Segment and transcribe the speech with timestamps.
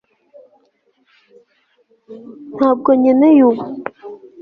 [2.55, 3.63] ntabwo nkeneye ubu